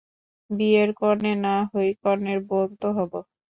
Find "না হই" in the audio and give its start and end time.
1.43-1.89